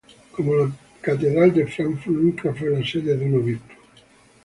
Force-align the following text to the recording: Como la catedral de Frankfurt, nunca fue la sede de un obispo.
Como 0.31 0.55
la 0.55 0.71
catedral 0.99 1.53
de 1.53 1.67
Frankfurt, 1.67 2.07
nunca 2.17 2.51
fue 2.55 2.71
la 2.71 2.79
sede 2.83 3.15
de 3.15 3.23
un 3.23 3.35
obispo. 3.43 3.71